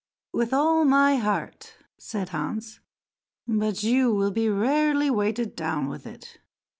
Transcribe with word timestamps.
"With 0.33 0.51
all 0.51 0.83
my 0.83 1.17
heart," 1.17 1.75
said 1.99 2.29
Hans; 2.29 2.79
"but 3.47 3.83
you 3.83 4.11
will 4.11 4.31
be 4.31 4.49
rarely 4.49 5.11
weighted 5.11 5.53
with 5.87 6.07
it." 6.07 6.39